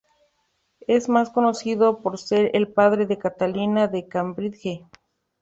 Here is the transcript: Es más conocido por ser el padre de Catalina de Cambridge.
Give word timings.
Es 0.87 1.09
más 1.09 1.29
conocido 1.29 2.01
por 2.01 2.17
ser 2.17 2.49
el 2.55 2.69
padre 2.69 3.05
de 3.05 3.19
Catalina 3.19 3.87
de 3.87 4.07
Cambridge. 4.07 4.83